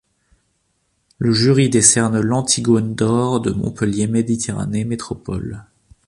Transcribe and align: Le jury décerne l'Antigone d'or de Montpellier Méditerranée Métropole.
Le 1.19 1.31
jury 1.31 1.69
décerne 1.69 2.19
l'Antigone 2.21 2.95
d'or 2.95 3.39
de 3.39 3.51
Montpellier 3.51 4.07
Méditerranée 4.07 4.83
Métropole. 4.83 5.67